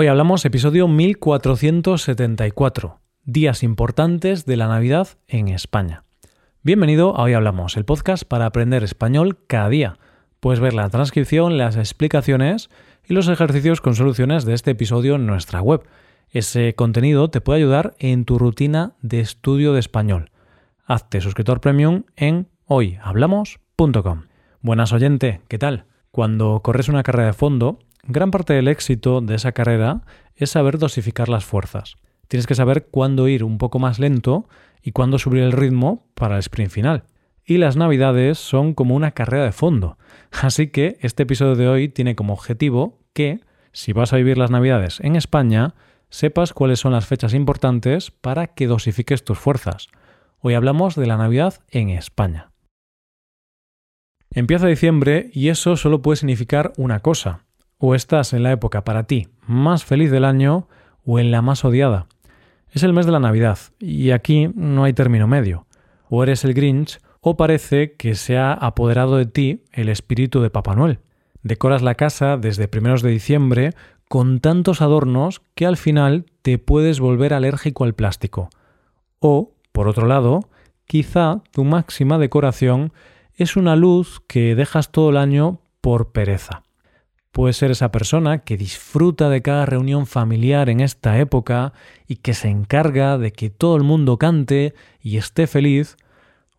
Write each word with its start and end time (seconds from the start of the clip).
Hoy 0.00 0.06
hablamos 0.06 0.44
episodio 0.44 0.86
1474, 0.86 3.00
días 3.24 3.64
importantes 3.64 4.46
de 4.46 4.56
la 4.56 4.68
Navidad 4.68 5.08
en 5.26 5.48
España. 5.48 6.04
Bienvenido 6.62 7.16
a 7.16 7.24
Hoy 7.24 7.32
Hablamos, 7.32 7.76
el 7.76 7.84
podcast 7.84 8.22
para 8.22 8.46
aprender 8.46 8.84
español 8.84 9.38
cada 9.48 9.68
día. 9.68 9.98
Puedes 10.38 10.60
ver 10.60 10.72
la 10.72 10.88
transcripción, 10.88 11.58
las 11.58 11.74
explicaciones 11.74 12.70
y 13.08 13.12
los 13.12 13.26
ejercicios 13.26 13.80
con 13.80 13.96
soluciones 13.96 14.44
de 14.44 14.54
este 14.54 14.70
episodio 14.70 15.16
en 15.16 15.26
nuestra 15.26 15.62
web. 15.62 15.82
Ese 16.30 16.76
contenido 16.76 17.28
te 17.28 17.40
puede 17.40 17.58
ayudar 17.58 17.96
en 17.98 18.24
tu 18.24 18.38
rutina 18.38 18.92
de 19.02 19.18
estudio 19.18 19.72
de 19.72 19.80
español. 19.80 20.30
Hazte 20.86 21.20
suscriptor 21.20 21.60
premium 21.60 22.04
en 22.14 22.46
hoyhablamos.com. 22.66 24.26
Buenas 24.60 24.92
oyente, 24.92 25.40
¿qué 25.48 25.58
tal? 25.58 25.86
Cuando 26.12 26.60
corres 26.62 26.88
una 26.88 27.02
carrera 27.02 27.26
de 27.26 27.32
fondo, 27.32 27.80
Gran 28.10 28.30
parte 28.30 28.54
del 28.54 28.68
éxito 28.68 29.20
de 29.20 29.34
esa 29.34 29.52
carrera 29.52 30.00
es 30.34 30.52
saber 30.52 30.78
dosificar 30.78 31.28
las 31.28 31.44
fuerzas. 31.44 31.96
Tienes 32.26 32.46
que 32.46 32.54
saber 32.54 32.86
cuándo 32.90 33.28
ir 33.28 33.44
un 33.44 33.58
poco 33.58 33.78
más 33.78 33.98
lento 33.98 34.48
y 34.82 34.92
cuándo 34.92 35.18
subir 35.18 35.42
el 35.42 35.52
ritmo 35.52 36.06
para 36.14 36.36
el 36.36 36.40
sprint 36.40 36.70
final. 36.70 37.04
Y 37.44 37.58
las 37.58 37.76
navidades 37.76 38.38
son 38.38 38.72
como 38.72 38.94
una 38.94 39.10
carrera 39.10 39.44
de 39.44 39.52
fondo. 39.52 39.98
Así 40.30 40.68
que 40.68 40.96
este 41.02 41.24
episodio 41.24 41.54
de 41.54 41.68
hoy 41.68 41.90
tiene 41.90 42.16
como 42.16 42.32
objetivo 42.32 42.98
que, 43.12 43.40
si 43.72 43.92
vas 43.92 44.14
a 44.14 44.16
vivir 44.16 44.38
las 44.38 44.50
navidades 44.50 45.00
en 45.00 45.14
España, 45.14 45.74
sepas 46.08 46.54
cuáles 46.54 46.80
son 46.80 46.92
las 46.92 47.04
fechas 47.04 47.34
importantes 47.34 48.10
para 48.10 48.46
que 48.46 48.68
dosifiques 48.68 49.22
tus 49.22 49.38
fuerzas. 49.38 49.88
Hoy 50.38 50.54
hablamos 50.54 50.96
de 50.96 51.06
la 51.06 51.18
Navidad 51.18 51.60
en 51.70 51.90
España. 51.90 52.52
Empieza 54.30 54.66
diciembre 54.66 55.28
y 55.34 55.48
eso 55.48 55.76
solo 55.76 56.00
puede 56.00 56.16
significar 56.16 56.72
una 56.78 57.00
cosa, 57.00 57.44
o 57.78 57.94
estás 57.94 58.32
en 58.32 58.42
la 58.42 58.52
época 58.52 58.84
para 58.84 59.04
ti 59.04 59.28
más 59.46 59.84
feliz 59.84 60.10
del 60.10 60.24
año 60.24 60.68
o 61.04 61.18
en 61.18 61.30
la 61.30 61.42
más 61.42 61.64
odiada. 61.64 62.06
Es 62.70 62.82
el 62.82 62.92
mes 62.92 63.06
de 63.06 63.12
la 63.12 63.20
Navidad 63.20 63.58
y 63.78 64.10
aquí 64.10 64.50
no 64.54 64.84
hay 64.84 64.92
término 64.92 65.26
medio. 65.26 65.66
O 66.10 66.22
eres 66.22 66.44
el 66.44 66.54
Grinch 66.54 66.98
o 67.20 67.36
parece 67.36 67.94
que 67.94 68.14
se 68.14 68.36
ha 68.36 68.52
apoderado 68.52 69.16
de 69.16 69.26
ti 69.26 69.64
el 69.72 69.88
espíritu 69.88 70.40
de 70.40 70.50
Papá 70.50 70.74
Noel. 70.74 71.00
Decoras 71.42 71.82
la 71.82 71.94
casa 71.94 72.36
desde 72.36 72.68
primeros 72.68 73.02
de 73.02 73.10
diciembre 73.10 73.74
con 74.08 74.40
tantos 74.40 74.82
adornos 74.82 75.42
que 75.54 75.66
al 75.66 75.76
final 75.76 76.26
te 76.42 76.58
puedes 76.58 77.00
volver 77.00 77.34
alérgico 77.34 77.84
al 77.84 77.94
plástico. 77.94 78.50
O, 79.20 79.52
por 79.72 79.88
otro 79.88 80.06
lado, 80.06 80.48
quizá 80.86 81.42
tu 81.52 81.64
máxima 81.64 82.18
decoración 82.18 82.92
es 83.34 83.56
una 83.56 83.76
luz 83.76 84.20
que 84.26 84.54
dejas 84.54 84.90
todo 84.90 85.10
el 85.10 85.16
año 85.16 85.60
por 85.80 86.12
pereza. 86.12 86.62
Puede 87.38 87.52
ser 87.52 87.70
esa 87.70 87.92
persona 87.92 88.38
que 88.38 88.56
disfruta 88.56 89.30
de 89.30 89.42
cada 89.42 89.64
reunión 89.64 90.08
familiar 90.08 90.68
en 90.68 90.80
esta 90.80 91.20
época 91.20 91.72
y 92.08 92.16
que 92.16 92.34
se 92.34 92.48
encarga 92.48 93.16
de 93.16 93.30
que 93.30 93.48
todo 93.48 93.76
el 93.76 93.84
mundo 93.84 94.18
cante 94.18 94.74
y 95.00 95.18
esté 95.18 95.46
feliz, 95.46 95.96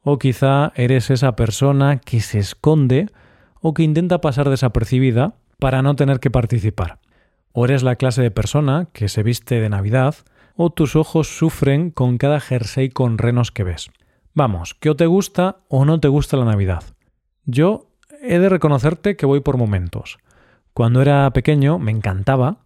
o 0.04 0.18
quizá 0.18 0.72
eres 0.76 1.10
esa 1.10 1.36
persona 1.36 2.00
que 2.00 2.22
se 2.22 2.40
esconde 2.40 3.08
o 3.60 3.74
que 3.74 3.84
intenta 3.84 4.22
pasar 4.22 4.50
desapercibida 4.50 5.34
para 5.60 5.82
no 5.82 5.98
tener 5.98 6.22
que 6.22 6.32
participar. 6.32 7.00
O 7.52 7.66
eres 7.66 7.84
la 7.84 7.98
clase 7.98 8.22
de 8.22 8.32
persona 8.32 8.88
que 8.94 9.10
se 9.10 9.22
viste 9.22 9.60
de 9.60 9.68
Navidad, 9.68 10.16
o 10.56 10.70
tus 10.70 10.96
ojos 10.96 11.28
sufren 11.28 11.92
con 11.92 12.18
cada 12.18 12.40
jersey 12.40 12.88
con 12.88 13.18
renos 13.18 13.52
que 13.52 13.66
ves. 13.66 13.92
Vamos, 14.34 14.76
que 14.76 14.90
o 14.90 14.96
te 14.96 15.08
gusta 15.08 15.58
o 15.68 15.84
no 15.84 16.00
te 16.00 16.08
gusta 16.08 16.38
la 16.38 16.46
Navidad. 16.46 16.84
Yo 17.44 17.90
he 18.22 18.40
de 18.40 18.48
reconocerte 18.48 19.18
que 19.18 19.26
voy 19.26 19.42
por 19.42 19.58
momentos. 19.58 20.20
Cuando 20.74 21.02
era 21.02 21.32
pequeño 21.32 21.80
me 21.80 21.92
encantaba. 21.92 22.60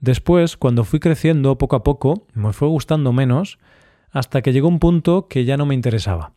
Después, 0.00 0.56
cuando 0.56 0.84
fui 0.84 1.00
creciendo 1.00 1.58
poco 1.58 1.76
a 1.76 1.82
poco, 1.82 2.26
me 2.34 2.52
fue 2.52 2.68
gustando 2.68 3.12
menos, 3.12 3.58
hasta 4.10 4.42
que 4.42 4.52
llegó 4.52 4.68
un 4.68 4.78
punto 4.78 5.28
que 5.28 5.44
ya 5.44 5.56
no 5.56 5.66
me 5.66 5.74
interesaba. 5.74 6.32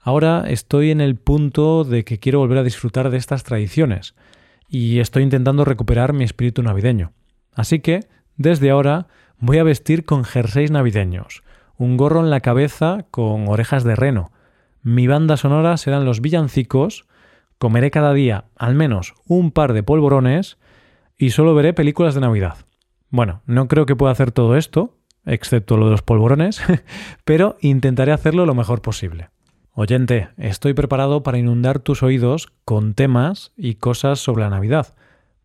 Ahora 0.00 0.44
estoy 0.48 0.90
en 0.90 1.00
el 1.00 1.16
punto 1.16 1.84
de 1.84 2.04
que 2.04 2.18
quiero 2.18 2.38
volver 2.38 2.58
a 2.58 2.62
disfrutar 2.62 3.10
de 3.10 3.16
estas 3.16 3.44
tradiciones, 3.44 4.14
y 4.68 5.00
estoy 5.00 5.22
intentando 5.22 5.64
recuperar 5.64 6.12
mi 6.12 6.24
espíritu 6.24 6.62
navideño. 6.62 7.12
Así 7.54 7.80
que, 7.80 8.06
desde 8.36 8.70
ahora, 8.70 9.08
voy 9.38 9.58
a 9.58 9.64
vestir 9.64 10.04
con 10.04 10.24
jerseys 10.24 10.70
navideños, 10.70 11.42
un 11.76 11.96
gorro 11.96 12.20
en 12.20 12.30
la 12.30 12.40
cabeza 12.40 13.06
con 13.10 13.48
orejas 13.48 13.84
de 13.84 13.96
reno. 13.96 14.30
Mi 14.82 15.06
banda 15.06 15.36
sonora 15.36 15.76
serán 15.76 16.04
los 16.04 16.20
villancicos, 16.20 17.06
comeré 17.58 17.90
cada 17.90 18.12
día 18.14 18.46
al 18.56 18.74
menos 18.74 19.14
un 19.26 19.50
par 19.50 19.72
de 19.72 19.82
polvorones 19.82 20.58
y 21.16 21.30
solo 21.30 21.54
veré 21.54 21.74
películas 21.74 22.14
de 22.14 22.20
Navidad. 22.20 22.56
Bueno, 23.10 23.42
no 23.46 23.68
creo 23.68 23.86
que 23.86 23.96
pueda 23.96 24.12
hacer 24.12 24.32
todo 24.32 24.56
esto, 24.56 24.96
excepto 25.26 25.76
lo 25.76 25.86
de 25.86 25.92
los 25.92 26.02
polvorones, 26.02 26.62
pero 27.24 27.56
intentaré 27.60 28.12
hacerlo 28.12 28.46
lo 28.46 28.54
mejor 28.54 28.82
posible. 28.82 29.30
Oyente, 29.72 30.28
estoy 30.36 30.74
preparado 30.74 31.22
para 31.22 31.38
inundar 31.38 31.78
tus 31.78 32.02
oídos 32.02 32.48
con 32.64 32.94
temas 32.94 33.52
y 33.56 33.76
cosas 33.76 34.18
sobre 34.18 34.42
la 34.42 34.50
Navidad. 34.50 34.94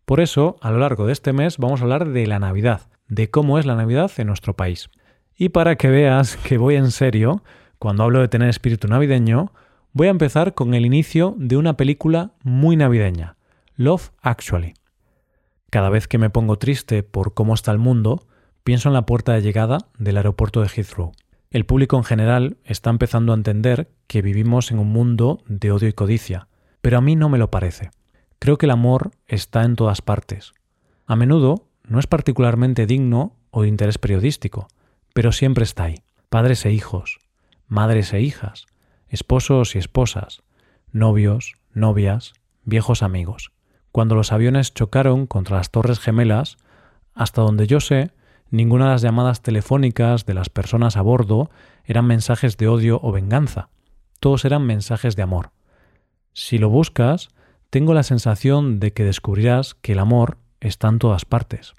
Por 0.04 0.20
eso, 0.20 0.56
a 0.60 0.70
lo 0.70 0.78
largo 0.78 1.06
de 1.06 1.12
este 1.12 1.32
mes 1.32 1.58
vamos 1.58 1.80
a 1.80 1.84
hablar 1.84 2.08
de 2.08 2.26
la 2.26 2.38
Navidad, 2.38 2.82
de 3.08 3.30
cómo 3.30 3.58
es 3.58 3.66
la 3.66 3.76
Navidad 3.76 4.10
en 4.18 4.26
nuestro 4.26 4.54
país. 4.54 4.90
Y 5.36 5.50
para 5.50 5.76
que 5.76 5.88
veas 5.88 6.36
que 6.36 6.58
voy 6.58 6.76
en 6.76 6.90
serio, 6.90 7.42
cuando 7.78 8.02
hablo 8.02 8.20
de 8.20 8.28
tener 8.28 8.48
espíritu 8.48 8.88
navideño, 8.88 9.52
Voy 9.96 10.08
a 10.08 10.10
empezar 10.10 10.54
con 10.54 10.74
el 10.74 10.84
inicio 10.84 11.36
de 11.38 11.56
una 11.56 11.76
película 11.76 12.32
muy 12.42 12.74
navideña, 12.74 13.36
Love 13.76 14.10
Actually. 14.22 14.74
Cada 15.70 15.88
vez 15.88 16.08
que 16.08 16.18
me 16.18 16.30
pongo 16.30 16.58
triste 16.58 17.04
por 17.04 17.32
cómo 17.32 17.54
está 17.54 17.70
el 17.70 17.78
mundo, 17.78 18.26
pienso 18.64 18.88
en 18.88 18.94
la 18.94 19.06
puerta 19.06 19.34
de 19.34 19.42
llegada 19.42 19.78
del 19.96 20.16
aeropuerto 20.16 20.62
de 20.62 20.68
Heathrow. 20.68 21.12
El 21.52 21.64
público 21.64 21.96
en 21.96 22.02
general 22.02 22.56
está 22.64 22.90
empezando 22.90 23.30
a 23.30 23.36
entender 23.36 23.88
que 24.08 24.20
vivimos 24.20 24.72
en 24.72 24.80
un 24.80 24.88
mundo 24.88 25.44
de 25.46 25.70
odio 25.70 25.86
y 25.86 25.92
codicia, 25.92 26.48
pero 26.82 26.98
a 26.98 27.00
mí 27.00 27.14
no 27.14 27.28
me 27.28 27.38
lo 27.38 27.52
parece. 27.52 27.92
Creo 28.40 28.58
que 28.58 28.66
el 28.66 28.72
amor 28.72 29.12
está 29.28 29.62
en 29.62 29.76
todas 29.76 30.02
partes. 30.02 30.54
A 31.06 31.14
menudo 31.14 31.68
no 31.84 32.00
es 32.00 32.08
particularmente 32.08 32.86
digno 32.86 33.36
o 33.52 33.62
de 33.62 33.68
interés 33.68 33.98
periodístico, 33.98 34.66
pero 35.12 35.30
siempre 35.30 35.62
está 35.62 35.84
ahí. 35.84 36.02
Padres 36.30 36.66
e 36.66 36.72
hijos, 36.72 37.20
madres 37.68 38.12
e 38.12 38.20
hijas, 38.20 38.66
esposos 39.14 39.74
y 39.74 39.78
esposas, 39.78 40.42
novios, 40.92 41.54
novias, 41.72 42.34
viejos 42.64 43.02
amigos. 43.02 43.52
Cuando 43.92 44.14
los 44.14 44.32
aviones 44.32 44.74
chocaron 44.74 45.26
contra 45.26 45.56
las 45.56 45.70
Torres 45.70 46.00
Gemelas, 46.00 46.58
hasta 47.14 47.42
donde 47.42 47.66
yo 47.66 47.80
sé, 47.80 48.10
ninguna 48.50 48.86
de 48.86 48.90
las 48.92 49.02
llamadas 49.02 49.40
telefónicas 49.40 50.26
de 50.26 50.34
las 50.34 50.50
personas 50.50 50.96
a 50.96 51.02
bordo 51.02 51.50
eran 51.84 52.06
mensajes 52.06 52.56
de 52.56 52.68
odio 52.68 53.00
o 53.02 53.12
venganza, 53.12 53.68
todos 54.20 54.44
eran 54.44 54.66
mensajes 54.66 55.16
de 55.16 55.22
amor. 55.22 55.50
Si 56.32 56.58
lo 56.58 56.68
buscas, 56.68 57.28
tengo 57.70 57.94
la 57.94 58.02
sensación 58.02 58.80
de 58.80 58.92
que 58.92 59.04
descubrirás 59.04 59.74
que 59.74 59.92
el 59.92 59.98
amor 59.98 60.38
está 60.60 60.88
en 60.88 60.98
todas 60.98 61.24
partes. 61.24 61.74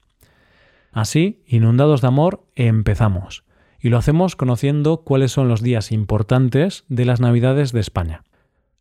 Así, 0.92 1.44
inundados 1.48 2.02
de 2.02 2.08
amor, 2.08 2.46
empezamos 2.56 3.45
y 3.86 3.90
lo 3.90 4.00
hacemos 4.00 4.36
conociendo 4.36 5.02
cuáles 5.02 5.32
son 5.32 5.48
los 5.48 5.62
días 5.62 5.92
importantes 5.92 6.86
de 6.88 7.06
las 7.06 7.22
Navidades 7.22 7.72
de 7.72 7.82
España. 7.82 8.24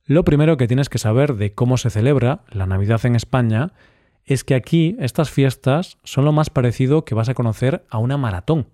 Lo 0.06 0.24
primero 0.24 0.56
que 0.56 0.66
tienes 0.66 0.88
que 0.88 0.96
saber 0.96 1.34
de 1.34 1.52
cómo 1.52 1.76
se 1.76 1.90
celebra 1.90 2.40
la 2.50 2.64
Navidad 2.64 3.04
en 3.04 3.14
España 3.14 3.74
es 4.24 4.44
que 4.44 4.54
aquí 4.54 4.96
estas 4.98 5.28
fiestas 5.28 5.98
son 6.04 6.24
lo 6.24 6.32
más 6.32 6.48
parecido 6.48 7.04
que 7.04 7.14
vas 7.14 7.28
a 7.28 7.34
conocer 7.34 7.84
a 7.90 7.98
una 7.98 8.16
maratón. 8.16 8.66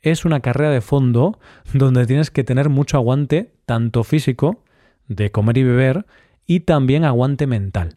Es 0.00 0.24
una 0.24 0.38
carrera 0.38 0.70
de 0.70 0.80
fondo 0.80 1.40
donde 1.74 2.06
tienes 2.06 2.30
que 2.30 2.44
tener 2.44 2.68
mucho 2.68 2.96
aguante, 2.96 3.52
tanto 3.66 4.04
físico, 4.04 4.62
de 5.08 5.32
comer 5.32 5.58
y 5.58 5.64
beber, 5.64 6.06
y 6.46 6.60
también 6.60 7.04
aguante 7.04 7.48
mental. 7.48 7.96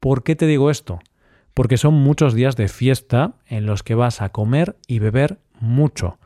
¿Por 0.00 0.22
qué 0.22 0.36
te 0.36 0.44
digo 0.44 0.70
esto? 0.70 0.98
Porque 1.54 1.78
son 1.78 1.94
muchos 1.94 2.34
días 2.34 2.56
de 2.56 2.68
fiesta 2.68 3.36
en 3.46 3.64
los 3.64 3.82
que 3.82 3.94
vas 3.94 4.20
a 4.20 4.28
comer 4.28 4.76
y 4.86 4.98
beber 4.98 5.38
mucho 5.60 6.19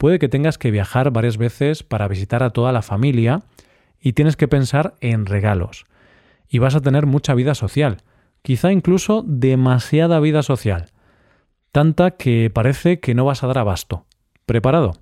puede 0.00 0.18
que 0.18 0.30
tengas 0.30 0.56
que 0.56 0.70
viajar 0.70 1.10
varias 1.10 1.36
veces 1.36 1.82
para 1.82 2.08
visitar 2.08 2.42
a 2.42 2.54
toda 2.54 2.72
la 2.72 2.80
familia 2.80 3.42
y 4.00 4.14
tienes 4.14 4.34
que 4.34 4.48
pensar 4.48 4.94
en 5.02 5.26
regalos. 5.26 5.84
Y 6.48 6.58
vas 6.58 6.74
a 6.74 6.80
tener 6.80 7.04
mucha 7.04 7.34
vida 7.34 7.54
social, 7.54 7.98
quizá 8.40 8.72
incluso 8.72 9.22
demasiada 9.26 10.18
vida 10.18 10.42
social, 10.42 10.86
tanta 11.70 12.12
que 12.12 12.48
parece 12.48 12.98
que 12.98 13.14
no 13.14 13.26
vas 13.26 13.44
a 13.44 13.48
dar 13.48 13.58
abasto. 13.58 14.06
¿Preparado? 14.46 14.94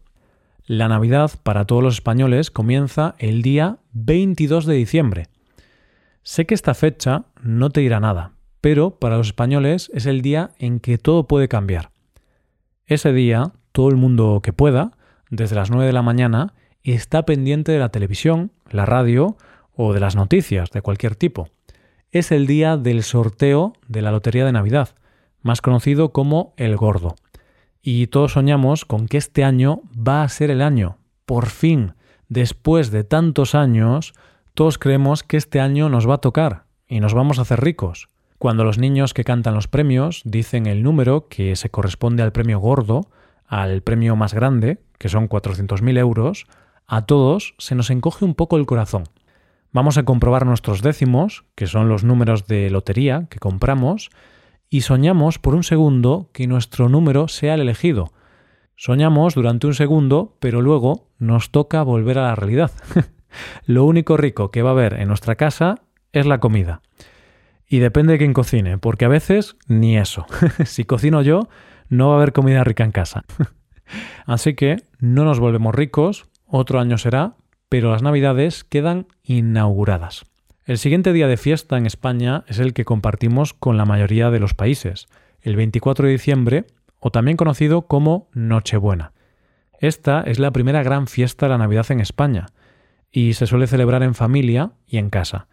La 0.67 0.89
Navidad 0.89 1.31
para 1.45 1.65
todos 1.65 1.85
los 1.85 1.95
españoles 1.95 2.51
comienza 2.51 3.15
el 3.21 3.43
día 3.43 3.79
22 3.93 4.67
de 4.67 4.75
diciembre. 4.75 5.27
Sé 6.25 6.45
que 6.45 6.57
esta 6.57 6.75
fecha 6.75 7.27
no 7.41 7.71
te 7.71 7.83
dirá 7.83 8.01
nada, 8.01 8.33
pero 8.61 8.99
para 8.99 9.17
los 9.17 9.29
españoles 9.29 9.93
es 9.95 10.07
el 10.07 10.23
día 10.23 10.51
en 10.59 10.81
que 10.81 10.99
todo 10.99 11.29
puede 11.29 11.47
cambiar. 11.47 11.93
Ese 12.85 13.13
día 13.13 13.53
todo 13.79 13.91
el 13.91 13.97
mundo 13.97 14.41
que 14.43 14.53
pueda, 14.53 14.91
desde 15.31 15.55
las 15.55 15.71
9 15.71 15.87
de 15.87 15.93
la 15.93 16.03
mañana, 16.03 16.53
está 16.83 17.25
pendiente 17.25 17.71
de 17.71 17.79
la 17.79 17.91
televisión, 17.91 18.51
la 18.73 18.87
radio 18.87 19.37
o 19.77 19.93
de 19.93 20.01
las 20.01 20.17
noticias 20.17 20.73
de 20.73 20.83
cualquier 20.83 21.15
tipo. 21.15 21.49
Es 22.11 22.33
el 22.33 22.49
día 22.49 22.77
del 22.77 23.05
sorteo 23.05 23.75
de 23.87 24.03
la 24.03 24.11
Lotería 24.11 24.45
de 24.45 24.51
Navidad, 24.51 24.97
más 25.43 25.61
conocido 25.61 26.11
como 26.13 26.55
el 26.57 26.77
Gordo. 26.77 27.15
Y 27.81 28.09
todos 28.09 28.33
soñamos 28.33 28.85
con 28.85 29.07
que 29.07 29.17
este 29.17 29.45
año 29.45 29.83
va 29.97 30.25
a 30.25 30.29
ser 30.29 30.51
el 30.51 30.61
año. 30.61 30.99
Por 31.25 31.47
fin, 31.47 31.93
después 32.29 32.91
de 32.91 33.05
tantos 33.05 33.55
años, 33.55 34.13
todos 34.55 34.77
creemos 34.77 35.23
que 35.23 35.37
este 35.37 35.61
año 35.61 35.89
nos 35.89 36.09
va 36.09 36.15
a 36.15 36.21
tocar 36.21 36.65
y 36.89 36.99
nos 36.99 37.15
vamos 37.15 37.39
a 37.39 37.43
hacer 37.43 37.61
ricos. 37.61 38.09
Cuando 38.39 38.65
los 38.65 38.79
niños 38.79 39.15
que 39.15 39.23
cantan 39.23 39.55
los 39.55 39.69
premios 39.69 40.23
dicen 40.25 40.67
el 40.67 40.83
número 40.83 41.29
que 41.29 41.55
se 41.55 41.71
corresponde 41.71 42.25
al 42.25 42.33
premio 42.33 42.59
gordo, 42.59 43.03
al 43.49 43.83
premio 43.83 44.15
más 44.15 44.35
grande, 44.35 44.79
que 44.99 45.09
son 45.09 45.29
400.000 45.29 45.99
euros, 45.99 46.47
a 46.87 47.07
todos 47.07 47.55
se 47.59 47.75
nos 47.75 47.91
encoge 47.91 48.25
un 48.25 48.35
poco 48.35 48.57
el 48.57 48.67
corazón. 48.67 49.05
Vamos 49.73 49.99
a 49.99 50.05
comprobar 50.05 50.47
nuestros 50.47 50.83
décimos, 50.83 51.45
que 51.55 51.67
son 51.67 51.89
los 51.89 52.05
números 52.05 52.47
de 52.47 52.71
lotería 52.71 53.27
que 53.29 53.39
compramos, 53.39 54.11
y 54.71 54.83
soñamos 54.83 55.39
por 55.39 55.55
un 55.55 55.65
segundo 55.65 56.31
que 56.33 56.47
nuestro 56.47 56.89
número 56.89 57.29
sea 57.29 57.55
el 57.55 57.61
elegido. 57.61 58.13
Soñamos 58.77 59.35
durante 59.35 59.67
un 59.67 59.75
segundo, 59.75 60.37
pero 60.41 60.63
luego 60.63 61.09
nos 61.19 61.51
toca 61.51 61.83
volver 61.83 62.19
a 62.19 62.29
la 62.29 62.35
realidad. 62.35 62.71
Lo 63.67 63.85
único 63.85 64.17
rico 64.17 64.51
que 64.51 64.63
va 64.63 64.71
a 64.71 64.73
haber 64.73 64.95
en 64.95 65.09
nuestra 65.09 65.37
casa 65.37 65.83
es 66.13 66.27
la 66.27 66.39
comida. 66.39 66.81
Y 67.67 67.81
depende 67.81 68.15
de 68.15 68.19
quién 68.19 68.33
cocine, 68.33 68.79
porque 68.79 69.05
a 69.05 69.09
veces 69.09 69.57
ni 69.67 69.99
eso. 69.99 70.27
si 70.65 70.85
cocino 70.85 71.21
yo, 71.23 71.49
no 71.89 72.09
va 72.09 72.15
a 72.15 72.17
haber 72.19 72.33
comida 72.33 72.65
rica 72.65 72.85
en 72.85 72.93
casa. 72.93 73.25
Así 74.27 74.55
que 74.55 74.83
no 74.99 75.25
nos 75.25 75.41
volvemos 75.41 75.75
ricos, 75.75 76.27
otro 76.47 76.81
año 76.81 76.99
será, 76.99 77.35
pero 77.69 77.91
las 77.91 78.03
navidades 78.03 78.65
quedan 78.65 79.07
inauguradas. 79.23 80.25
El 80.65 80.79
siguiente 80.79 81.13
día 81.13 81.29
de 81.29 81.37
fiesta 81.37 81.79
en 81.79 81.87
España 81.87 82.45
es 82.47 82.59
el 82.59 82.75
que 82.75 82.85
compartimos 82.85 83.55
con 83.55 83.77
la 83.77 83.87
mayoría 83.87 84.31
de 84.31 84.41
los 84.41 84.55
países, 84.55 85.09
el 85.41 85.57
24 85.57 86.07
de 86.07 86.13
diciembre, 86.13 86.67
o 87.01 87.11
también 87.11 87.37
conocido 87.37 87.83
como 87.83 88.29
Nochebuena. 88.35 89.13
Esta 89.81 90.23
es 90.23 90.39
la 90.39 90.51
primera 90.51 90.83
gran 90.83 91.07
fiesta 91.07 91.47
de 91.47 91.51
la 91.51 91.59
Navidad 91.59 91.87
en 91.91 92.01
España, 92.01 92.47
y 93.11 93.35
se 93.35 93.47
suele 93.47 93.67
celebrar 93.67 94.03
en 94.03 94.15
familia 94.15 94.73
y 94.87 94.99
en 94.99 95.09
casa. 95.09 95.47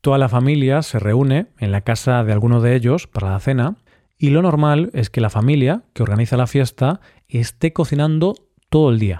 Toda 0.00 0.18
la 0.18 0.28
familia 0.28 0.82
se 0.82 0.98
reúne 0.98 1.48
en 1.58 1.72
la 1.72 1.82
casa 1.82 2.24
de 2.24 2.32
alguno 2.32 2.60
de 2.60 2.74
ellos 2.74 3.06
para 3.06 3.30
la 3.30 3.40
cena, 3.40 3.76
y 4.18 4.30
lo 4.30 4.42
normal 4.42 4.90
es 4.92 5.10
que 5.10 5.20
la 5.20 5.30
familia 5.30 5.82
que 5.92 6.02
organiza 6.02 6.36
la 6.36 6.46
fiesta 6.46 7.00
esté 7.28 7.72
cocinando 7.72 8.34
todo 8.70 8.90
el 8.90 8.98
día. 8.98 9.18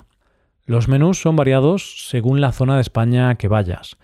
Los 0.64 0.88
menús 0.88 1.20
son 1.20 1.37
variados 1.37 2.08
según 2.08 2.40
la 2.40 2.52
zona 2.52 2.76
de 2.76 2.81
España 2.81 3.34
que 3.37 3.48
vayas, 3.48 3.96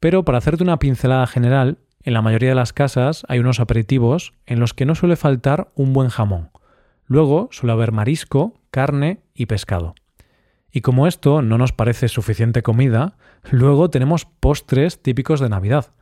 pero 0.00 0.24
para 0.24 0.38
hacerte 0.38 0.62
una 0.62 0.78
pincelada 0.78 1.26
general, 1.26 1.78
en 2.02 2.14
la 2.14 2.22
mayoría 2.22 2.50
de 2.50 2.54
las 2.54 2.72
casas 2.72 3.24
hay 3.28 3.38
unos 3.38 3.60
aperitivos 3.60 4.32
en 4.46 4.60
los 4.60 4.74
que 4.74 4.86
no 4.86 4.94
suele 4.94 5.16
faltar 5.16 5.70
un 5.74 5.92
buen 5.92 6.08
jamón. 6.08 6.50
Luego 7.06 7.48
suele 7.50 7.72
haber 7.72 7.92
marisco, 7.92 8.60
carne 8.70 9.20
y 9.34 9.46
pescado. 9.46 9.94
Y 10.70 10.80
como 10.80 11.06
esto 11.06 11.42
no 11.42 11.58
nos 11.58 11.72
parece 11.72 12.08
suficiente 12.08 12.62
comida, 12.62 13.16
luego 13.50 13.90
tenemos 13.90 14.26
postres 14.26 15.02
típicos 15.02 15.40
de 15.40 15.48
Navidad, 15.48 15.94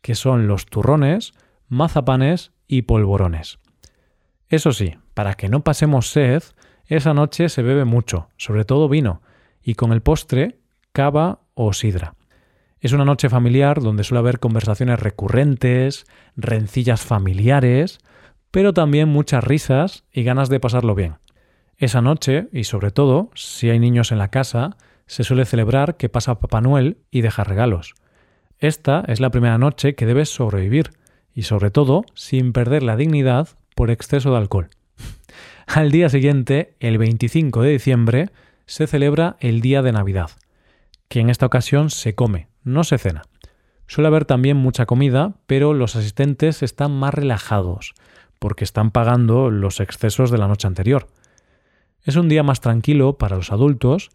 que 0.00 0.14
son 0.14 0.46
los 0.48 0.66
turrones, 0.66 1.32
mazapanes 1.68 2.52
y 2.66 2.82
polvorones. 2.82 3.58
Eso 4.54 4.72
sí, 4.72 4.94
para 5.14 5.34
que 5.34 5.48
no 5.48 5.64
pasemos 5.64 6.10
sed, 6.10 6.44
esa 6.86 7.12
noche 7.12 7.48
se 7.48 7.62
bebe 7.62 7.84
mucho, 7.84 8.28
sobre 8.36 8.64
todo 8.64 8.88
vino, 8.88 9.20
y 9.64 9.74
con 9.74 9.92
el 9.92 10.00
postre, 10.00 10.60
cava 10.92 11.40
o 11.54 11.72
sidra. 11.72 12.14
Es 12.78 12.92
una 12.92 13.04
noche 13.04 13.28
familiar 13.28 13.80
donde 13.80 14.04
suele 14.04 14.20
haber 14.20 14.38
conversaciones 14.38 15.00
recurrentes, 15.00 16.06
rencillas 16.36 17.02
familiares, 17.02 17.98
pero 18.52 18.72
también 18.72 19.08
muchas 19.08 19.42
risas 19.42 20.04
y 20.12 20.22
ganas 20.22 20.50
de 20.50 20.60
pasarlo 20.60 20.94
bien. 20.94 21.16
Esa 21.76 22.00
noche, 22.00 22.46
y 22.52 22.62
sobre 22.62 22.92
todo, 22.92 23.30
si 23.34 23.70
hay 23.70 23.80
niños 23.80 24.12
en 24.12 24.18
la 24.18 24.30
casa, 24.30 24.76
se 25.06 25.24
suele 25.24 25.46
celebrar 25.46 25.96
que 25.96 26.08
pasa 26.08 26.38
Papá 26.38 26.60
Noel 26.60 26.98
y 27.10 27.22
deja 27.22 27.42
regalos. 27.42 27.94
Esta 28.60 29.02
es 29.08 29.18
la 29.18 29.30
primera 29.30 29.58
noche 29.58 29.96
que 29.96 30.06
debes 30.06 30.28
sobrevivir, 30.28 30.92
y 31.34 31.42
sobre 31.42 31.72
todo 31.72 32.04
sin 32.14 32.52
perder 32.52 32.84
la 32.84 32.94
dignidad 32.94 33.48
por 33.74 33.90
exceso 33.90 34.30
de 34.30 34.38
alcohol. 34.38 34.70
Al 35.66 35.90
día 35.90 36.08
siguiente, 36.08 36.74
el 36.80 36.98
25 36.98 37.62
de 37.62 37.70
diciembre, 37.70 38.30
se 38.66 38.86
celebra 38.86 39.36
el 39.40 39.60
día 39.60 39.82
de 39.82 39.92
Navidad, 39.92 40.30
que 41.08 41.20
en 41.20 41.30
esta 41.30 41.46
ocasión 41.46 41.90
se 41.90 42.14
come, 42.14 42.48
no 42.62 42.84
se 42.84 42.98
cena. 42.98 43.22
Suele 43.86 44.08
haber 44.08 44.24
también 44.24 44.56
mucha 44.56 44.86
comida, 44.86 45.34
pero 45.46 45.74
los 45.74 45.96
asistentes 45.96 46.62
están 46.62 46.92
más 46.92 47.12
relajados, 47.12 47.94
porque 48.38 48.64
están 48.64 48.90
pagando 48.90 49.50
los 49.50 49.80
excesos 49.80 50.30
de 50.30 50.38
la 50.38 50.48
noche 50.48 50.66
anterior. 50.66 51.08
Es 52.02 52.16
un 52.16 52.28
día 52.28 52.42
más 52.42 52.60
tranquilo 52.60 53.18
para 53.18 53.36
los 53.36 53.52
adultos, 53.52 54.10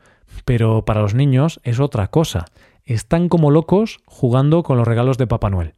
pero 0.46 0.86
para 0.86 1.02
los 1.02 1.16
niños 1.16 1.60
es 1.64 1.80
otra 1.80 2.08
cosa. 2.08 2.46
Están 2.86 3.30
como 3.30 3.52
locos 3.52 4.00
jugando 4.06 4.64
con 4.64 4.78
los 4.78 4.88
regalos 4.88 5.18
de 5.18 5.28
Papá 5.28 5.50
Noel. 5.50 5.74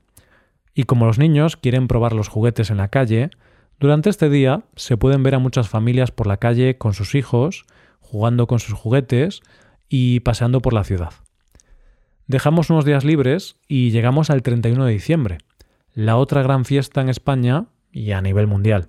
Y 0.74 0.83
como 0.83 1.06
los 1.06 1.18
niños 1.18 1.57
quieren 1.57 1.88
probar 1.88 2.13
los 2.13 2.30
juguetes 2.30 2.69
en 2.69 2.78
la 2.78 2.88
calle, 2.88 3.30
durante 3.81 4.12
este 4.12 4.30
día 4.30 4.62
se 4.75 4.95
pueden 4.95 5.24
ver 5.24 5.33
a 5.33 5.39
muchas 5.39 5.68
familias 5.68 6.12
por 6.12 6.28
la 6.28 6.38
calle 6.38 6.78
con 6.78 6.94
sus 6.94 7.16
hijos, 7.16 7.66
jugando 8.00 8.45
con 8.45 8.60
sus 8.60 8.75
juguetes 8.75 9.42
y 9.89 10.19
paseando 10.19 10.62
por 10.62 10.74
la 10.74 10.83
ciudad. 10.83 11.10
Dejamos 12.28 12.69
unos 12.69 12.86
días 12.86 13.04
libres 13.04 13.56
y 13.68 13.89
llegamos 13.89 14.30
al 14.30 14.44
31 14.44 14.86
de 14.86 14.94
diciembre, 14.94 15.39
la 15.95 16.18
otra 16.18 16.44
gran 16.44 16.63
fiesta 16.63 17.01
en 17.01 17.10
España 17.10 17.66
y 17.92 18.12
a 18.12 18.22
nivel 18.22 18.45
mundial. 18.45 18.86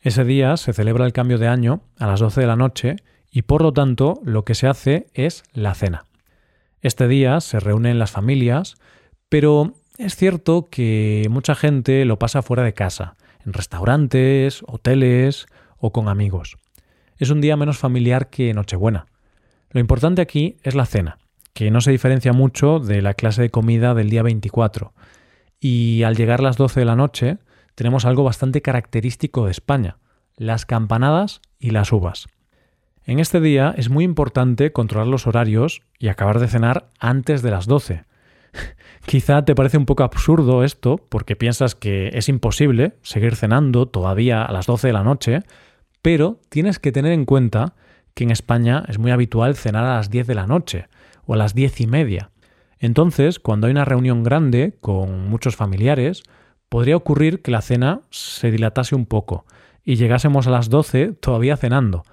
Ese 0.00 0.24
día 0.24 0.56
se 0.56 0.72
celebra 0.72 1.06
el 1.06 1.12
cambio 1.12 1.38
de 1.38 1.46
año 1.46 1.82
a 1.96 2.08
las 2.08 2.18
12 2.18 2.40
de 2.40 2.46
la 2.48 2.56
noche 2.56 2.96
y 3.30 3.42
por 3.42 3.62
lo 3.62 3.72
tanto 3.72 4.20
lo 4.24 4.44
que 4.44 4.56
se 4.56 4.66
hace 4.66 5.06
es 5.14 5.44
la 5.52 5.72
cena. 5.74 6.04
Este 6.82 7.06
día 7.06 7.40
se 7.40 7.60
reúnen 7.60 8.00
las 8.00 8.10
familias, 8.10 8.74
pero 9.28 9.74
es 9.98 10.16
cierto 10.16 10.66
que 10.68 11.28
mucha 11.30 11.54
gente 11.54 12.04
lo 12.04 12.18
pasa 12.18 12.42
fuera 12.42 12.64
de 12.64 12.74
casa, 12.74 13.14
restaurantes, 13.46 14.62
hoteles 14.66 15.46
o 15.78 15.92
con 15.92 16.08
amigos 16.08 16.56
es 17.18 17.30
un 17.30 17.40
día 17.40 17.56
menos 17.56 17.78
familiar 17.78 18.28
que 18.28 18.52
Nochebuena. 18.52 19.06
Lo 19.70 19.80
importante 19.80 20.22
aquí 20.22 20.56
es 20.62 20.74
la 20.74 20.86
cena, 20.86 21.18
que 21.54 21.70
no 21.70 21.80
se 21.80 21.90
diferencia 21.90 22.32
mucho 22.32 22.78
de 22.78 23.02
la 23.02 23.14
clase 23.14 23.42
de 23.42 23.50
comida 23.50 23.94
del 23.94 24.10
día 24.10 24.22
24. 24.22 24.92
Y 25.60 26.02
al 26.02 26.16
llegar 26.16 26.40
las 26.40 26.56
12 26.56 26.80
de 26.80 26.86
la 26.86 26.96
noche, 26.96 27.38
tenemos 27.74 28.04
algo 28.04 28.24
bastante 28.24 28.62
característico 28.62 29.46
de 29.46 29.50
España, 29.50 29.98
las 30.36 30.66
campanadas 30.66 31.40
y 31.58 31.70
las 31.70 31.92
uvas. 31.92 32.26
En 33.04 33.18
este 33.18 33.40
día 33.40 33.74
es 33.76 33.88
muy 33.88 34.04
importante 34.04 34.72
controlar 34.72 35.06
los 35.06 35.26
horarios 35.26 35.80
y 35.98 36.08
acabar 36.08 36.38
de 36.38 36.48
cenar 36.48 36.88
antes 36.98 37.42
de 37.42 37.50
las 37.50 37.66
12. 37.66 38.04
Quizá 39.06 39.44
te 39.44 39.54
parece 39.54 39.78
un 39.78 39.86
poco 39.86 40.02
absurdo 40.02 40.64
esto 40.64 40.96
porque 41.08 41.36
piensas 41.36 41.74
que 41.74 42.10
es 42.12 42.28
imposible 42.28 42.94
seguir 43.02 43.36
cenando 43.36 43.86
todavía 43.86 44.44
a 44.44 44.52
las 44.52 44.66
12 44.66 44.88
de 44.88 44.92
la 44.92 45.04
noche 45.04 45.42
pero 46.06 46.38
tienes 46.50 46.78
que 46.78 46.92
tener 46.92 47.10
en 47.10 47.24
cuenta 47.24 47.74
que 48.14 48.22
en 48.22 48.30
España 48.30 48.84
es 48.86 48.96
muy 48.96 49.10
habitual 49.10 49.56
cenar 49.56 49.84
a 49.84 49.96
las 49.96 50.08
10 50.08 50.28
de 50.28 50.36
la 50.36 50.46
noche 50.46 50.86
o 51.24 51.34
a 51.34 51.36
las 51.36 51.52
10 51.52 51.80
y 51.80 51.88
media. 51.88 52.30
Entonces, 52.78 53.40
cuando 53.40 53.66
hay 53.66 53.72
una 53.72 53.84
reunión 53.84 54.22
grande 54.22 54.76
con 54.80 55.28
muchos 55.28 55.56
familiares, 55.56 56.22
podría 56.68 56.96
ocurrir 56.96 57.42
que 57.42 57.50
la 57.50 57.60
cena 57.60 58.02
se 58.10 58.52
dilatase 58.52 58.94
un 58.94 59.06
poco 59.06 59.46
y 59.82 59.96
llegásemos 59.96 60.46
a 60.46 60.50
las 60.50 60.70
12 60.70 61.14
todavía 61.14 61.56
cenando. 61.56 62.04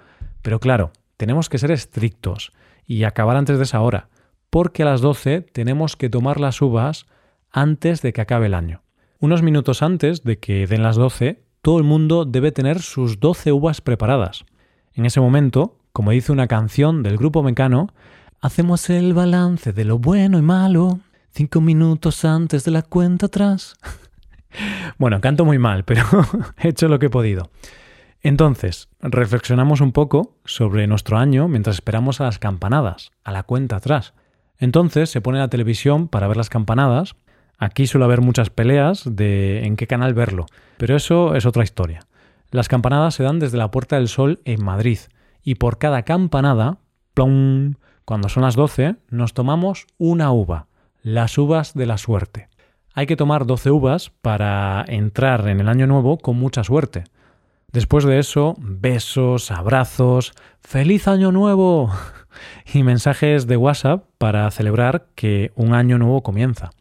Pero 0.41 0.59
claro, 0.59 0.91
tenemos 1.17 1.47
que 1.47 1.59
ser 1.59 1.69
estrictos 1.69 2.51
y 2.87 3.03
acabar 3.03 3.37
antes 3.37 3.59
de 3.59 3.65
esa 3.65 3.81
hora, 3.81 4.09
porque 4.53 4.83
a 4.83 4.85
las 4.85 5.01
12 5.01 5.41
tenemos 5.41 5.95
que 5.97 6.11
tomar 6.11 6.39
las 6.39 6.61
uvas 6.61 7.07
antes 7.49 8.03
de 8.03 8.13
que 8.13 8.21
acabe 8.21 8.45
el 8.45 8.53
año. 8.53 8.83
Unos 9.19 9.41
minutos 9.41 9.81
antes 9.81 10.23
de 10.23 10.37
que 10.37 10.67
den 10.67 10.83
las 10.83 10.95
12, 10.95 11.43
todo 11.63 11.79
el 11.79 11.83
mundo 11.83 12.23
debe 12.23 12.51
tener 12.51 12.79
sus 12.79 13.19
12 13.19 13.51
uvas 13.51 13.81
preparadas. 13.81 14.45
En 14.93 15.07
ese 15.07 15.19
momento, 15.19 15.79
como 15.91 16.11
dice 16.11 16.31
una 16.31 16.45
canción 16.45 17.01
del 17.01 17.17
grupo 17.17 17.41
Mecano, 17.41 17.87
hacemos 18.41 18.91
el 18.91 19.15
balance 19.15 19.73
de 19.73 19.85
lo 19.85 19.97
bueno 19.97 20.37
y 20.37 20.43
malo 20.43 20.99
cinco 21.31 21.59
minutos 21.59 22.23
antes 22.23 22.63
de 22.63 22.69
la 22.69 22.83
cuenta 22.83 23.25
atrás. 23.25 23.75
bueno, 24.99 25.19
canto 25.19 25.45
muy 25.45 25.57
mal, 25.57 25.83
pero 25.83 26.03
he 26.61 26.67
hecho 26.67 26.87
lo 26.89 26.99
que 26.99 27.07
he 27.07 27.09
podido. 27.09 27.49
Entonces, 28.21 28.87
reflexionamos 29.01 29.81
un 29.81 29.93
poco 29.93 30.37
sobre 30.45 30.85
nuestro 30.85 31.17
año 31.17 31.47
mientras 31.47 31.77
esperamos 31.77 32.21
a 32.21 32.25
las 32.25 32.37
campanadas, 32.37 33.11
a 33.23 33.31
la 33.31 33.41
cuenta 33.41 33.77
atrás. 33.77 34.13
Entonces 34.59 35.09
se 35.09 35.21
pone 35.21 35.39
la 35.39 35.49
televisión 35.49 36.07
para 36.07 36.27
ver 36.27 36.37
las 36.37 36.49
campanadas 36.49 37.15
Aquí 37.63 37.87
suele 37.87 38.03
haber 38.03 38.19
muchas 38.19 38.49
peleas 38.49 39.03
de 39.05 39.65
en 39.65 39.77
qué 39.77 39.87
canal 39.87 40.13
verlo, 40.13 40.47
pero 40.77 40.97
eso 40.97 41.35
es 41.35 41.45
otra 41.45 41.63
historia. 41.63 42.01
Las 42.51 42.67
campanadas 42.67 43.15
se 43.15 43.23
dan 43.23 43.39
desde 43.39 43.57
la 43.57 43.71
Puerta 43.71 43.95
del 43.95 44.09
Sol 44.09 44.41
en 44.43 44.63
Madrid 44.63 44.99
y 45.43 45.55
por 45.55 45.77
cada 45.77 46.03
campanada, 46.03 46.79
plom, 47.13 47.75
cuando 48.03 48.27
son 48.27 48.43
las 48.43 48.55
12, 48.55 48.97
nos 49.09 49.33
tomamos 49.33 49.87
una 49.97 50.31
uva, 50.33 50.67
las 51.03 51.37
uvas 51.37 51.73
de 51.73 51.85
la 51.85 51.97
suerte. 51.97 52.49
Hay 52.93 53.05
que 53.05 53.15
tomar 53.15 53.45
12 53.45 53.71
uvas 53.71 54.11
para 54.21 54.83
entrar 54.87 55.47
en 55.47 55.61
el 55.61 55.69
año 55.69 55.87
nuevo 55.87 56.17
con 56.17 56.37
mucha 56.37 56.63
suerte. 56.65 57.05
Después 57.71 58.03
de 58.03 58.19
eso, 58.19 58.55
besos, 58.59 59.51
abrazos, 59.51 60.33
feliz 60.59 61.07
año 61.07 61.31
nuevo 61.31 61.91
y 62.73 62.83
mensajes 62.83 63.47
de 63.47 63.57
WhatsApp 63.57 64.05
para 64.17 64.49
celebrar 64.51 65.07
que 65.15 65.51
un 65.55 65.73
año 65.73 65.97
nuevo 65.97 66.23
comienza. 66.23 66.71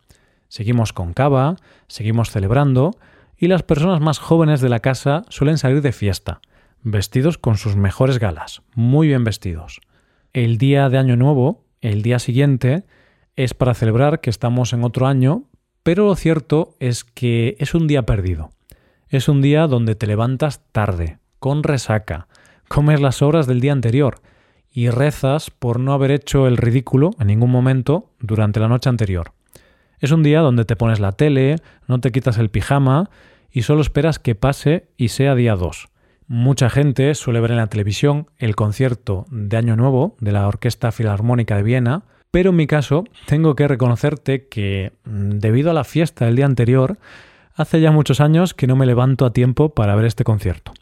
Seguimos 0.49 0.93
con 0.93 1.15
cava, 1.15 1.57
seguimos 1.87 2.31
celebrando 2.31 2.93
y 3.39 3.49
las 3.49 3.63
personas 3.63 4.01
más 4.01 4.19
jóvenes 4.19 4.61
de 4.61 4.69
la 4.69 4.81
casa 4.81 5.25
suelen 5.29 5.59
salir 5.59 5.83
de 5.83 5.93
fiesta, 5.93 6.41
vestidos 6.83 7.39
con 7.39 7.57
sus 7.57 7.75
mejores 7.75 8.19
galas, 8.19 8.63
muy 8.75 9.09
bien 9.09 9.25
vestidos. 9.25 9.81
El 10.33 10.59
día 10.59 10.89
de 10.89 10.99
Año 10.99 11.17
Nuevo, 11.17 11.65
el 11.81 12.03
día 12.03 12.19
siguiente, 12.19 12.85
es 13.35 13.55
para 13.55 13.75
celebrar 13.75 14.21
que 14.21 14.31
estamos 14.31 14.73
en 14.73 14.85
otro 14.85 15.07
año, 15.07 15.45
pero 15.83 16.05
lo 16.07 16.17
cierto 16.17 16.77
es 16.81 17.05
que 17.05 17.57
es 17.59 17.75
un 17.75 17.87
día 17.87 18.03
perdido. 18.03 18.51
Es 19.09 19.29
un 19.29 19.43
día 19.43 19.67
donde 19.67 19.95
te 19.95 20.07
levantas 20.07 20.63
tarde, 20.73 21.19
con 21.39 21.63
resaca, 21.63 22.29
comes 22.69 23.01
las 23.01 23.23
horas 23.23 23.47
del 23.47 23.61
día 23.61 23.73
anterior 23.73 24.23
y 24.73 24.91
rezas 24.91 25.51
por 25.51 25.79
no 25.79 25.93
haber 25.93 26.11
hecho 26.11 26.47
el 26.47 26.57
ridículo 26.57 27.11
en 27.19 27.27
ningún 27.29 27.51
momento 27.51 28.11
durante 28.21 28.61
la 28.61 28.69
noche 28.69 28.89
anterior. 28.89 29.33
Es 30.01 30.11
un 30.11 30.23
día 30.23 30.41
donde 30.41 30.65
te 30.65 30.77
pones 30.77 30.99
la 30.99 31.13
tele, 31.13 31.57
no 31.87 32.01
te 32.01 32.11
quitas 32.11 32.39
el 32.39 32.51
pijama 32.51 33.11
y 33.51 33.63
solo 33.63 33.83
esperas 33.83 34.19
que 34.19 34.35
pase 34.35 34.89
y 34.97 35.09
sea 35.09 35.35
día 35.35 35.55
2. 35.55 35.89
Mucha 36.27 36.71
gente 36.71 37.15
suele 37.15 37.41
ver 37.41 37.51
en 37.51 37.59
la 37.59 37.67
televisión 37.67 38.27
el 38.39 38.57
concierto 38.57 39.27
de 39.31 39.57
Año 39.57 39.77
Nuevo 39.77 40.17
de 40.19 40.33
la 40.33 40.49
Orquesta 40.49 40.91
Filarmónica 40.91 41.57
de 41.57 41.63
Viena, 41.63 42.05
pero 42.31 42.51
en 42.51 42.57
mi 42.57 42.67
caso 42.67 43.05
tengo 43.27 43.55
que 43.55 43.69
reconocerte 43.69 44.49
que 44.49 44.93
mm, 45.05 45.39
debido 45.39 45.71
a 45.71 45.75
la 45.75 45.85
fiesta 45.85 46.25
del 46.25 46.37
día 46.37 46.47
anterior, 46.47 46.99
hace 47.55 47.81
ya 47.81 47.91
muchos 47.91 48.21
años 48.21 48.55
que 48.55 48.67
no 48.67 48.77
me 48.77 48.87
levanto 48.87 49.27
a 49.27 49.33
tiempo 49.33 49.75
para 49.75 49.95
ver 49.95 50.07
este 50.07 50.25
concierto. 50.25 50.73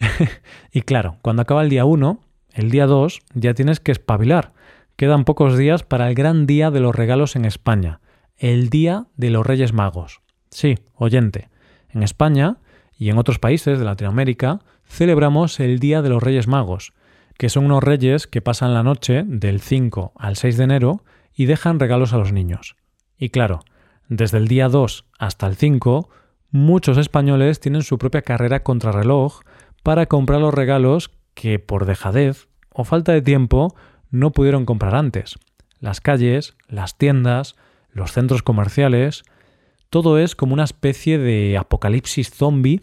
y 0.72 0.82
claro, 0.82 1.16
cuando 1.22 1.42
acaba 1.42 1.62
el 1.62 1.70
día 1.70 1.84
1, 1.84 2.18
el 2.54 2.70
día 2.70 2.86
2 2.86 3.20
ya 3.34 3.54
tienes 3.54 3.80
que 3.80 3.92
espabilar. 3.92 4.52
Quedan 4.96 5.24
pocos 5.24 5.56
días 5.56 5.82
para 5.82 6.08
el 6.08 6.14
gran 6.14 6.46
día 6.46 6.70
de 6.70 6.80
los 6.80 6.94
regalos 6.94 7.36
en 7.36 7.44
España, 7.44 8.00
el 8.36 8.68
Día 8.68 9.06
de 9.16 9.30
los 9.30 9.46
Reyes 9.46 9.72
Magos. 9.72 10.20
Sí, 10.50 10.78
oyente, 10.94 11.48
en 11.90 12.02
España 12.02 12.58
y 12.98 13.08
en 13.08 13.18
otros 13.18 13.38
países 13.38 13.78
de 13.78 13.84
Latinoamérica 13.84 14.60
celebramos 14.84 15.60
el 15.60 15.78
Día 15.78 16.02
de 16.02 16.10
los 16.10 16.22
Reyes 16.22 16.46
Magos, 16.46 16.92
que 17.38 17.48
son 17.48 17.64
unos 17.64 17.82
reyes 17.82 18.26
que 18.26 18.42
pasan 18.42 18.74
la 18.74 18.82
noche 18.82 19.24
del 19.26 19.60
5 19.60 20.12
al 20.16 20.36
6 20.36 20.56
de 20.58 20.64
enero 20.64 21.04
y 21.34 21.46
dejan 21.46 21.80
regalos 21.80 22.12
a 22.12 22.18
los 22.18 22.32
niños. 22.32 22.76
Y 23.16 23.30
claro, 23.30 23.64
desde 24.08 24.38
el 24.38 24.48
día 24.48 24.68
2 24.68 25.06
hasta 25.18 25.46
el 25.46 25.56
5, 25.56 26.10
muchos 26.50 26.98
españoles 26.98 27.60
tienen 27.60 27.82
su 27.82 27.98
propia 27.98 28.22
carrera 28.22 28.62
contrarreloj 28.62 29.40
para 29.82 30.06
comprar 30.06 30.40
los 30.40 30.52
regalos 30.52 31.10
que 31.34 31.58
por 31.58 31.86
dejadez 31.86 32.48
o 32.70 32.84
falta 32.84 33.12
de 33.12 33.22
tiempo 33.22 33.74
no 34.10 34.32
pudieron 34.32 34.64
comprar 34.64 34.94
antes. 34.94 35.38
Las 35.80 36.00
calles, 36.00 36.56
las 36.68 36.96
tiendas, 36.96 37.56
los 37.90 38.12
centros 38.12 38.42
comerciales, 38.42 39.24
todo 39.90 40.18
es 40.18 40.34
como 40.34 40.54
una 40.54 40.64
especie 40.64 41.18
de 41.18 41.58
apocalipsis 41.58 42.30
zombie 42.30 42.80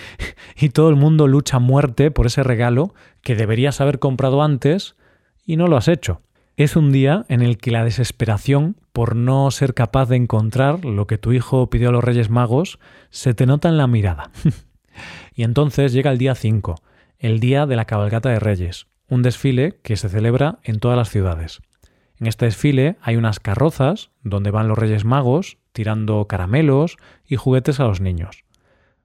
y 0.56 0.70
todo 0.70 0.88
el 0.88 0.96
mundo 0.96 1.26
lucha 1.26 1.58
a 1.58 1.60
muerte 1.60 2.10
por 2.10 2.26
ese 2.26 2.42
regalo 2.42 2.94
que 3.20 3.34
deberías 3.34 3.80
haber 3.80 3.98
comprado 3.98 4.42
antes 4.42 4.96
y 5.44 5.56
no 5.56 5.66
lo 5.66 5.76
has 5.76 5.88
hecho. 5.88 6.22
Es 6.56 6.74
un 6.74 6.90
día 6.90 7.26
en 7.28 7.42
el 7.42 7.58
que 7.58 7.70
la 7.70 7.84
desesperación 7.84 8.76
por 8.94 9.14
no 9.14 9.50
ser 9.50 9.74
capaz 9.74 10.08
de 10.08 10.16
encontrar 10.16 10.86
lo 10.86 11.06
que 11.06 11.18
tu 11.18 11.34
hijo 11.34 11.68
pidió 11.68 11.90
a 11.90 11.92
los 11.92 12.02
Reyes 12.02 12.30
Magos 12.30 12.78
se 13.10 13.34
te 13.34 13.44
nota 13.44 13.68
en 13.68 13.76
la 13.76 13.86
mirada. 13.86 14.30
y 15.34 15.42
entonces 15.42 15.92
llega 15.92 16.10
el 16.10 16.16
día 16.16 16.34
5, 16.34 16.76
el 17.18 17.40
día 17.40 17.66
de 17.66 17.76
la 17.76 17.84
cabalgata 17.84 18.28
de 18.28 18.40
Reyes, 18.40 18.86
un 19.08 19.22
desfile 19.22 19.78
que 19.82 19.96
se 19.96 20.08
celebra 20.08 20.58
en 20.62 20.78
todas 20.78 20.96
las 20.96 21.10
ciudades. 21.10 21.60
En 22.18 22.26
este 22.26 22.46
desfile 22.46 22.96
hay 23.00 23.16
unas 23.16 23.40
carrozas 23.40 24.10
donde 24.22 24.50
van 24.50 24.68
los 24.68 24.78
Reyes 24.78 25.04
Magos 25.04 25.58
tirando 25.72 26.26
caramelos 26.26 26.96
y 27.26 27.36
juguetes 27.36 27.80
a 27.80 27.84
los 27.84 28.00
niños. 28.00 28.44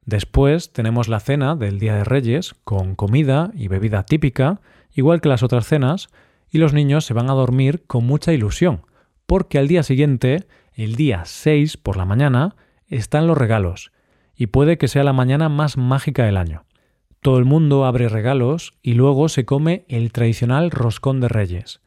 Después 0.06 0.74
tenemos 0.74 1.08
la 1.08 1.20
cena 1.20 1.56
del 1.56 1.80
Día 1.80 1.96
de 1.96 2.04
Reyes 2.04 2.56
con 2.64 2.96
comida 2.96 3.52
y 3.54 3.68
bebida 3.68 4.04
típica, 4.04 4.62
igual 4.94 5.22
que 5.22 5.30
las 5.30 5.44
otras 5.44 5.68
cenas, 5.68 6.10
y 6.50 6.58
los 6.58 6.74
niños 6.74 7.06
se 7.06 7.14
van 7.14 7.30
a 7.30 7.34
dormir 7.34 7.84
con 7.86 8.06
mucha 8.06 8.34
ilusión, 8.34 8.82
porque 9.26 9.60
al 9.60 9.68
día 9.68 9.84
siguiente, 9.84 10.48
el 10.74 10.96
día 10.96 11.24
6 11.26 11.78
por 11.78 11.98
la 11.98 12.06
mañana, 12.06 12.56
están 12.88 13.28
los 13.28 13.38
regalos, 13.38 13.92
y 14.36 14.48
puede 14.48 14.78
que 14.78 14.88
sea 14.88 15.04
la 15.04 15.14
mañana 15.14 15.50
más 15.50 15.78
mágica 15.78 16.26
del 16.26 16.38
año. 16.38 16.66
Todo 17.22 17.38
el 17.38 17.46
mundo 17.46 17.86
abre 17.86 18.10
regalos 18.10 18.74
y 18.82 18.96
luego 18.96 19.30
se 19.30 19.46
come 19.46 19.86
el 19.88 20.12
tradicional 20.12 20.72
roscón 20.72 21.20
de 21.22 21.28
reyes, 21.28 21.80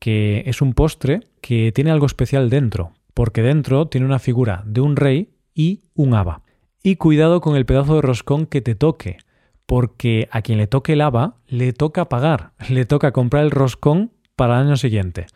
que 0.00 0.42
es 0.46 0.60
un 0.60 0.74
postre 0.74 1.20
que 1.40 1.70
tiene 1.70 1.92
algo 1.92 2.06
especial 2.06 2.50
dentro, 2.50 2.90
porque 3.14 3.40
dentro 3.40 3.86
tiene 3.86 4.08
una 4.08 4.18
figura 4.18 4.64
de 4.66 4.80
un 4.80 4.96
rey 4.96 5.30
y 5.54 5.82
un 5.94 6.14
haba. 6.14 6.42
Y 6.82 6.96
cuidado 6.96 7.40
con 7.40 7.54
el 7.54 7.66
pedazo 7.66 7.94
de 7.94 8.02
roscón 8.02 8.46
que 8.46 8.62
te 8.62 8.74
toque, 8.74 9.18
porque 9.64 10.28
a 10.32 10.42
quien 10.42 10.58
le 10.58 10.66
toque 10.66 10.94
el 10.94 11.02
haba 11.02 11.36
le 11.46 11.72
toca 11.72 12.08
pagar, 12.08 12.50
le 12.68 12.84
toca 12.84 13.12
comprar 13.12 13.44
el 13.44 13.52
roscón 13.52 14.10
para 14.34 14.60
el 14.60 14.66
año 14.66 14.76
siguiente. 14.76 15.26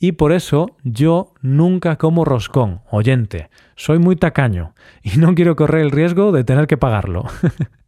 Y 0.00 0.12
por 0.12 0.32
eso 0.32 0.76
yo 0.82 1.32
nunca 1.42 1.94
como 1.94 2.24
roscón, 2.24 2.80
oyente. 2.90 3.50
Soy 3.76 4.00
muy 4.00 4.16
tacaño 4.16 4.74
y 5.00 5.18
no 5.18 5.36
quiero 5.36 5.54
correr 5.54 5.82
el 5.82 5.92
riesgo 5.92 6.32
de 6.32 6.42
tener 6.42 6.66
que 6.66 6.76
pagarlo. 6.76 7.24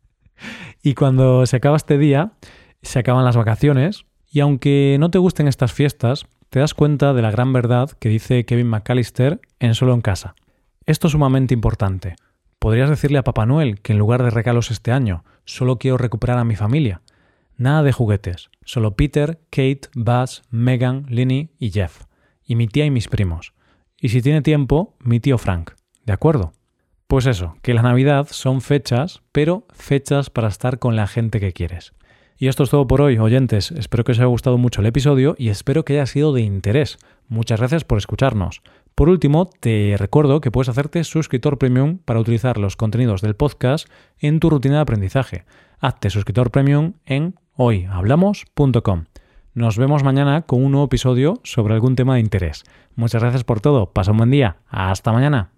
y 0.82 0.94
cuando 0.94 1.46
se 1.46 1.56
acaba 1.56 1.76
este 1.76 1.98
día, 1.98 2.32
se 2.82 2.98
acaban 2.98 3.24
las 3.24 3.36
vacaciones, 3.36 4.06
y 4.30 4.40
aunque 4.40 4.96
no 5.00 5.10
te 5.10 5.18
gusten 5.18 5.48
estas 5.48 5.72
fiestas, 5.72 6.26
te 6.50 6.60
das 6.60 6.74
cuenta 6.74 7.12
de 7.12 7.22
la 7.22 7.30
gran 7.30 7.52
verdad 7.52 7.90
que 7.98 8.08
dice 8.08 8.44
Kevin 8.44 8.68
McAllister 8.68 9.40
en 9.58 9.74
Solo 9.74 9.94
en 9.94 10.00
Casa. 10.00 10.34
Esto 10.86 11.08
es 11.08 11.12
sumamente 11.12 11.54
importante. 11.54 12.16
Podrías 12.58 12.90
decirle 12.90 13.18
a 13.18 13.24
Papá 13.24 13.46
Noel 13.46 13.80
que 13.80 13.92
en 13.92 13.98
lugar 13.98 14.22
de 14.22 14.30
regalos 14.30 14.70
este 14.70 14.90
año, 14.90 15.24
solo 15.44 15.78
quiero 15.78 15.98
recuperar 15.98 16.38
a 16.38 16.44
mi 16.44 16.56
familia. 16.56 17.02
Nada 17.56 17.82
de 17.82 17.92
juguetes, 17.92 18.50
solo 18.64 18.96
Peter, 18.96 19.40
Kate, 19.50 19.82
Buzz, 19.94 20.42
Megan, 20.50 21.06
Linny 21.08 21.50
y 21.58 21.70
Jeff. 21.70 22.02
Y 22.44 22.56
mi 22.56 22.68
tía 22.68 22.86
y 22.86 22.90
mis 22.90 23.08
primos. 23.08 23.52
Y 24.00 24.08
si 24.10 24.22
tiene 24.22 24.42
tiempo, 24.42 24.96
mi 25.00 25.20
tío 25.20 25.38
Frank. 25.38 25.72
¿De 26.04 26.12
acuerdo? 26.12 26.52
Pues 27.08 27.24
eso, 27.24 27.56
que 27.62 27.72
la 27.72 27.80
Navidad 27.80 28.28
son 28.30 28.60
fechas, 28.60 29.22
pero 29.32 29.66
fechas 29.72 30.28
para 30.28 30.48
estar 30.48 30.78
con 30.78 30.94
la 30.94 31.06
gente 31.06 31.40
que 31.40 31.54
quieres. 31.54 31.94
Y 32.36 32.48
esto 32.48 32.62
es 32.62 32.70
todo 32.70 32.86
por 32.86 33.00
hoy, 33.00 33.16
oyentes. 33.16 33.70
Espero 33.72 34.04
que 34.04 34.12
os 34.12 34.18
haya 34.18 34.26
gustado 34.26 34.58
mucho 34.58 34.82
el 34.82 34.86
episodio 34.86 35.34
y 35.38 35.48
espero 35.48 35.86
que 35.86 35.94
haya 35.94 36.04
sido 36.04 36.34
de 36.34 36.42
interés. 36.42 36.98
Muchas 37.26 37.60
gracias 37.60 37.84
por 37.84 37.96
escucharnos. 37.96 38.60
Por 38.94 39.08
último, 39.08 39.48
te 39.60 39.96
recuerdo 39.96 40.42
que 40.42 40.50
puedes 40.50 40.68
hacerte 40.68 41.02
suscriptor 41.02 41.56
premium 41.56 41.96
para 42.04 42.20
utilizar 42.20 42.58
los 42.58 42.76
contenidos 42.76 43.22
del 43.22 43.36
podcast 43.36 43.88
en 44.18 44.38
tu 44.38 44.50
rutina 44.50 44.74
de 44.74 44.80
aprendizaje. 44.82 45.44
Hazte 45.80 46.10
suscriptor 46.10 46.50
premium 46.50 46.92
en 47.06 47.36
hoyhablamos.com. 47.54 49.04
Nos 49.54 49.78
vemos 49.78 50.04
mañana 50.04 50.42
con 50.42 50.62
un 50.62 50.72
nuevo 50.72 50.86
episodio 50.86 51.40
sobre 51.42 51.72
algún 51.72 51.96
tema 51.96 52.14
de 52.16 52.20
interés. 52.20 52.64
Muchas 52.96 53.22
gracias 53.22 53.44
por 53.44 53.60
todo. 53.60 53.92
Pasa 53.92 54.10
un 54.10 54.18
buen 54.18 54.30
día. 54.30 54.58
Hasta 54.68 55.10
mañana. 55.10 55.57